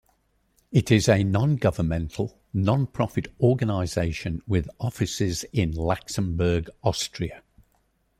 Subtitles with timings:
[0.71, 7.43] It is a non-governmental, non-profit organization with offices in Laxenburg, Austria.